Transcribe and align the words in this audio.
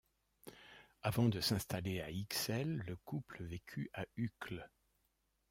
Avant 1.03 1.29
de 1.29 1.39
s'installer 1.41 2.01
à 2.01 2.09
Ixelles, 2.09 2.83
le 2.87 2.95
couple 2.95 3.43
vécut 3.43 3.91
à 3.93 4.03
Uccle. 4.17 4.67